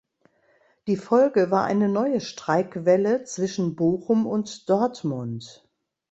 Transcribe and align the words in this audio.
Die 0.87 0.95
Folge 0.97 1.51
war 1.51 1.65
eine 1.65 1.87
neue 1.87 2.21
Streikwelle 2.21 3.23
zwischen 3.23 3.75
Bochum 3.75 4.25
und 4.25 4.67
Dortmund. 4.67 5.63